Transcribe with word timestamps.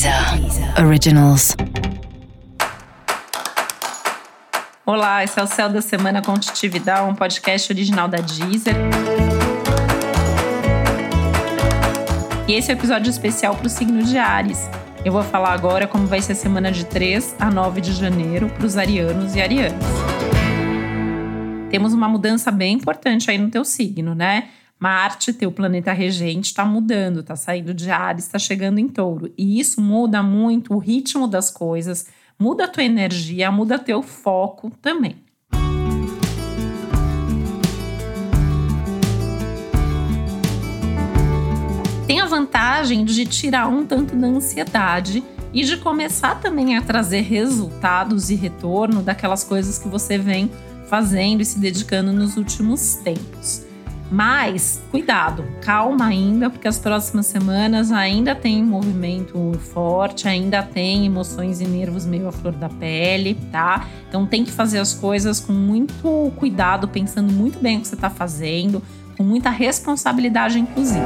Deezer 0.00 0.82
Originals. 0.82 1.54
Olá, 4.86 5.22
esse 5.22 5.38
é 5.38 5.42
o 5.42 5.46
Céu 5.46 5.68
da 5.68 5.82
Semana 5.82 6.22
com 6.22 6.32
Titividade, 6.38 7.06
um 7.06 7.14
podcast 7.14 7.70
original 7.70 8.08
da 8.08 8.16
Deezer. 8.16 8.74
E 12.48 12.54
esse 12.54 12.70
é 12.70 12.74
o 12.74 12.76
um 12.76 12.80
episódio 12.80 13.10
especial 13.10 13.54
para 13.54 13.66
o 13.66 13.68
signo 13.68 14.02
de 14.02 14.16
Ares. 14.16 14.70
Eu 15.04 15.12
vou 15.12 15.22
falar 15.22 15.52
agora 15.52 15.86
como 15.86 16.06
vai 16.06 16.22
ser 16.22 16.32
a 16.32 16.36
semana 16.36 16.72
de 16.72 16.86
3 16.86 17.36
a 17.38 17.50
9 17.50 17.82
de 17.82 17.92
janeiro 17.92 18.48
para 18.48 18.64
os 18.64 18.78
arianos 18.78 19.36
e 19.36 19.42
arianas. 19.42 19.84
Temos 21.70 21.92
uma 21.92 22.08
mudança 22.08 22.50
bem 22.50 22.72
importante 22.72 23.30
aí 23.30 23.36
no 23.36 23.50
teu 23.50 23.66
signo, 23.66 24.14
né? 24.14 24.48
Marte, 24.80 25.34
teu 25.34 25.52
planeta 25.52 25.92
regente, 25.92 26.46
está 26.46 26.64
mudando, 26.64 27.20
está 27.20 27.36
saindo 27.36 27.74
de 27.74 27.90
Ares, 27.90 28.24
está 28.24 28.38
chegando 28.38 28.78
em 28.78 28.88
Touro. 28.88 29.30
E 29.36 29.60
isso 29.60 29.78
muda 29.78 30.22
muito 30.22 30.72
o 30.72 30.78
ritmo 30.78 31.28
das 31.28 31.50
coisas, 31.50 32.06
muda 32.38 32.64
a 32.64 32.68
tua 32.68 32.82
energia, 32.82 33.52
muda 33.52 33.78
teu 33.78 34.02
foco 34.02 34.72
também. 34.80 35.16
Tem 42.06 42.22
a 42.22 42.24
vantagem 42.24 43.04
de 43.04 43.26
tirar 43.26 43.68
um 43.68 43.84
tanto 43.84 44.16
da 44.16 44.28
ansiedade 44.28 45.22
e 45.52 45.62
de 45.62 45.76
começar 45.76 46.40
também 46.40 46.78
a 46.78 46.80
trazer 46.80 47.20
resultados 47.20 48.30
e 48.30 48.34
retorno 48.34 49.02
daquelas 49.02 49.44
coisas 49.44 49.78
que 49.78 49.88
você 49.88 50.16
vem 50.16 50.50
fazendo 50.86 51.42
e 51.42 51.44
se 51.44 51.58
dedicando 51.58 52.14
nos 52.14 52.38
últimos 52.38 52.94
tempos. 52.94 53.68
Mas 54.10 54.82
cuidado, 54.90 55.44
calma 55.60 56.06
ainda, 56.06 56.50
porque 56.50 56.66
as 56.66 56.80
próximas 56.80 57.26
semanas 57.26 57.92
ainda 57.92 58.34
tem 58.34 58.60
movimento 58.60 59.52
forte, 59.72 60.26
ainda 60.26 60.64
tem 60.64 61.06
emoções 61.06 61.60
e 61.60 61.64
nervos 61.64 62.06
meio 62.06 62.26
à 62.26 62.32
flor 62.32 62.52
da 62.52 62.68
pele, 62.68 63.36
tá? 63.52 63.86
Então 64.08 64.26
tem 64.26 64.44
que 64.44 64.50
fazer 64.50 64.80
as 64.80 64.92
coisas 64.92 65.38
com 65.38 65.52
muito 65.52 66.32
cuidado, 66.36 66.88
pensando 66.88 67.32
muito 67.32 67.60
bem 67.60 67.78
o 67.78 67.82
que 67.82 67.86
você 67.86 67.94
está 67.94 68.10
fazendo, 68.10 68.82
com 69.16 69.22
muita 69.22 69.48
responsabilidade, 69.48 70.58
inclusive. 70.58 71.04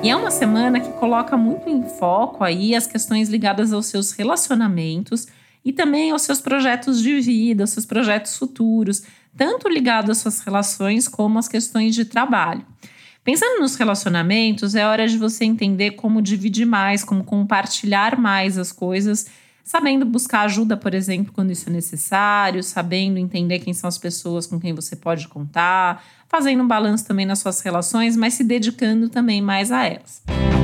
E 0.00 0.10
é 0.10 0.14
uma 0.14 0.30
semana 0.30 0.78
que 0.78 0.90
coloca 0.92 1.36
muito 1.36 1.68
em 1.68 1.82
foco 1.82 2.44
aí 2.44 2.74
as 2.74 2.86
questões 2.86 3.28
ligadas 3.28 3.72
aos 3.72 3.86
seus 3.86 4.12
relacionamentos 4.12 5.26
e 5.64 5.72
também 5.72 6.10
aos 6.10 6.22
seus 6.22 6.40
projetos 6.40 7.00
de 7.00 7.20
vida, 7.20 7.64
aos 7.64 7.70
seus 7.70 7.86
projetos 7.86 8.36
futuros, 8.36 9.02
tanto 9.36 9.68
ligados 9.68 10.10
às 10.10 10.18
suas 10.18 10.40
relações 10.40 11.08
como 11.08 11.38
às 11.38 11.48
questões 11.48 11.94
de 11.94 12.04
trabalho. 12.04 12.64
Pensando 13.24 13.60
nos 13.60 13.76
relacionamentos, 13.76 14.74
é 14.74 14.84
hora 14.84 15.06
de 15.06 15.16
você 15.16 15.44
entender 15.44 15.92
como 15.92 16.20
dividir 16.20 16.66
mais, 16.66 17.04
como 17.04 17.22
compartilhar 17.22 18.18
mais 18.18 18.58
as 18.58 18.72
coisas, 18.72 19.26
sabendo 19.62 20.04
buscar 20.04 20.42
ajuda, 20.42 20.76
por 20.76 20.92
exemplo, 20.92 21.32
quando 21.32 21.52
isso 21.52 21.68
é 21.68 21.72
necessário, 21.72 22.62
sabendo 22.64 23.18
entender 23.18 23.60
quem 23.60 23.72
são 23.72 23.86
as 23.86 23.96
pessoas 23.96 24.44
com 24.44 24.58
quem 24.58 24.74
você 24.74 24.96
pode 24.96 25.28
contar, 25.28 26.04
fazendo 26.28 26.64
um 26.64 26.66
balanço 26.66 27.06
também 27.06 27.24
nas 27.24 27.38
suas 27.38 27.60
relações, 27.60 28.16
mas 28.16 28.34
se 28.34 28.42
dedicando 28.42 29.08
também 29.08 29.40
mais 29.40 29.70
a 29.70 29.84
elas. 29.84 30.22
Nas 30.26 30.61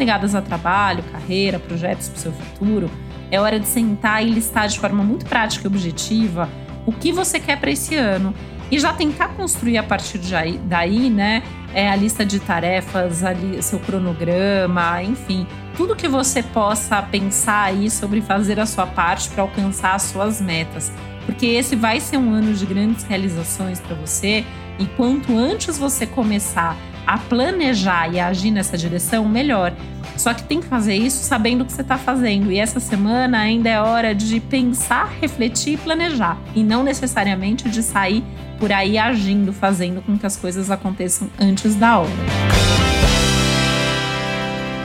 ligadas 0.00 0.34
a 0.34 0.42
trabalho, 0.42 1.04
carreira, 1.12 1.58
projetos 1.58 2.08
para 2.08 2.18
o 2.18 2.20
seu 2.20 2.32
futuro, 2.32 2.90
é 3.30 3.40
hora 3.40 3.60
de 3.60 3.68
sentar 3.68 4.26
e 4.26 4.30
listar 4.30 4.66
de 4.66 4.80
forma 4.80 5.04
muito 5.04 5.24
prática 5.26 5.66
e 5.66 5.68
objetiva 5.68 6.48
o 6.84 6.92
que 6.92 7.12
você 7.12 7.38
quer 7.38 7.60
para 7.60 7.70
esse 7.70 7.94
ano. 7.94 8.34
E 8.70 8.78
já 8.78 8.92
tentar 8.92 9.28
construir 9.28 9.78
a 9.78 9.82
partir 9.82 10.18
de 10.18 10.32
daí, 10.64 11.10
né, 11.10 11.42
é 11.74 11.88
a 11.90 11.96
lista 11.96 12.24
de 12.24 12.38
tarefas, 12.38 13.24
ali, 13.24 13.60
seu 13.62 13.80
cronograma, 13.80 15.02
enfim, 15.02 15.46
tudo 15.76 15.96
que 15.96 16.06
você 16.06 16.42
possa 16.42 17.02
pensar 17.02 17.64
aí 17.64 17.90
sobre 17.90 18.20
fazer 18.20 18.60
a 18.60 18.66
sua 18.66 18.86
parte 18.86 19.28
para 19.30 19.42
alcançar 19.42 19.94
as 19.94 20.02
suas 20.02 20.40
metas, 20.40 20.92
porque 21.26 21.46
esse 21.46 21.74
vai 21.74 21.98
ser 21.98 22.16
um 22.16 22.32
ano 22.32 22.54
de 22.54 22.64
grandes 22.64 23.04
realizações 23.04 23.80
para 23.80 23.96
você 23.96 24.44
e 24.78 24.86
quanto 24.96 25.36
antes 25.36 25.76
você 25.76 26.06
começar 26.06 26.76
a 27.10 27.18
planejar 27.18 28.06
e 28.14 28.20
a 28.20 28.28
agir 28.28 28.52
nessa 28.52 28.78
direção, 28.78 29.28
melhor. 29.28 29.74
Só 30.16 30.32
que 30.32 30.44
tem 30.44 30.60
que 30.60 30.68
fazer 30.68 30.94
isso 30.94 31.24
sabendo 31.24 31.62
o 31.62 31.64
que 31.64 31.72
você 31.72 31.80
está 31.80 31.98
fazendo. 31.98 32.52
E 32.52 32.58
essa 32.58 32.78
semana 32.78 33.40
ainda 33.40 33.68
é 33.68 33.80
hora 33.80 34.14
de 34.14 34.38
pensar, 34.38 35.10
refletir 35.20 35.74
e 35.74 35.76
planejar. 35.76 36.38
E 36.54 36.62
não 36.62 36.84
necessariamente 36.84 37.68
de 37.68 37.82
sair 37.82 38.22
por 38.60 38.70
aí 38.70 38.96
agindo, 38.96 39.52
fazendo 39.52 40.00
com 40.00 40.16
que 40.16 40.24
as 40.24 40.36
coisas 40.36 40.70
aconteçam 40.70 41.28
antes 41.40 41.74
da 41.74 41.98
hora. 41.98 42.10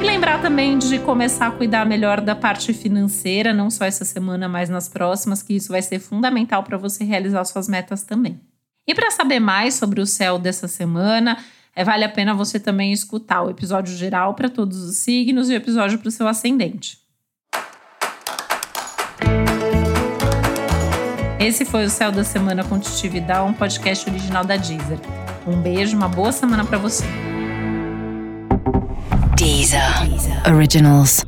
E 0.01 0.03
lembrar 0.03 0.41
também 0.41 0.79
de 0.79 0.97
começar 0.97 1.45
a 1.45 1.51
cuidar 1.51 1.85
melhor 1.85 2.21
da 2.21 2.35
parte 2.35 2.73
financeira, 2.73 3.53
não 3.53 3.69
só 3.69 3.85
essa 3.85 4.03
semana, 4.03 4.49
mas 4.49 4.67
nas 4.67 4.89
próximas, 4.89 5.43
que 5.43 5.53
isso 5.53 5.71
vai 5.71 5.83
ser 5.83 5.99
fundamental 5.99 6.63
para 6.63 6.75
você 6.75 7.03
realizar 7.03 7.43
suas 7.45 7.67
metas 7.67 8.01
também. 8.01 8.41
E 8.87 8.95
para 8.95 9.11
saber 9.11 9.39
mais 9.39 9.75
sobre 9.75 10.01
o 10.01 10.05
céu 10.07 10.39
dessa 10.39 10.67
semana, 10.67 11.37
é, 11.75 11.83
vale 11.83 12.05
a 12.05 12.09
pena 12.09 12.33
você 12.33 12.57
também 12.57 12.93
escutar 12.93 13.41
o 13.41 13.49
episódio 13.49 13.93
geral 13.95 14.33
para 14.33 14.47
todos 14.47 14.81
os 14.81 14.95
signos 14.97 15.49
e 15.49 15.53
o 15.53 15.55
episódio 15.57 15.99
para 15.99 16.07
o 16.07 16.11
seu 16.11 16.25
ascendente. 16.27 16.99
Esse 21.37 21.65
foi 21.65 21.85
o 21.85 21.89
Céu 21.89 22.11
da 22.11 22.23
Semana 22.23 22.63
com 22.63 22.79
Titividade, 22.79 23.47
um 23.47 23.53
podcast 23.53 24.09
original 24.09 24.45
da 24.45 24.55
Deezer. 24.55 24.99
Um 25.45 25.61
beijo, 25.61 25.95
uma 25.95 26.07
boa 26.07 26.31
semana 26.31 26.63
para 26.63 26.77
você. 26.77 27.03
Deezer. 29.35 30.07
Deezer. 30.07 30.55
Originals. 30.55 31.23